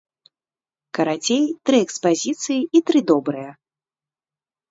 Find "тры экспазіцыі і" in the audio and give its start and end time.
1.69-2.83